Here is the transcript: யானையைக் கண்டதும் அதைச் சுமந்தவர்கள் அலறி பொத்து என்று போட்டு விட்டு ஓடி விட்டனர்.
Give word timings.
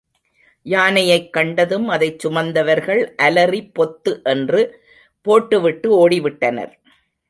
யானையைக் 0.65 1.33
கண்டதும் 1.33 1.87
அதைச் 1.87 2.27
சுமந்தவர்கள் 2.27 3.03
அலறி 3.15 3.71
பொத்து 3.79 4.23
என்று 4.23 4.61
போட்டு 5.21 5.61
விட்டு 5.61 5.89
ஓடி 5.91 6.19
விட்டனர். 6.19 6.73